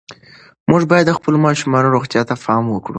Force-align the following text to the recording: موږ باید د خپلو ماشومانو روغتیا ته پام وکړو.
موږ 0.69 0.81
باید 0.91 1.05
د 1.07 1.11
خپلو 1.17 1.37
ماشومانو 1.45 1.93
روغتیا 1.95 2.21
ته 2.29 2.35
پام 2.43 2.63
وکړو. 2.69 2.89